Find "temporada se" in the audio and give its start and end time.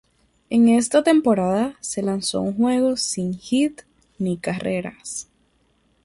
1.03-2.01